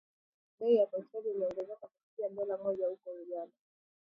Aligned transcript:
Bei 0.57 0.69
ya 0.75 0.85
petroli 0.87 1.29
imeongezeka 1.31 1.87
kufikia 1.87 2.29
dola 2.29 2.57
moja 2.63 2.87
huko 2.87 3.09
Uganda 3.11 3.53